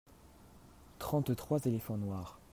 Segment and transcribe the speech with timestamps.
[0.97, 2.39] trente trois éléphants noirs.